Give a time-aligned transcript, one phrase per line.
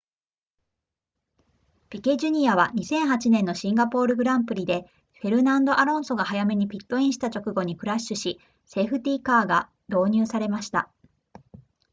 [1.91, 2.55] ピケ jr.
[2.55, 4.89] は2008年のシンガポール gp で
[5.21, 10.89] フェルナンドアロンソが早めにピットインした直後にクラッシュしセーフティーカーが導入されました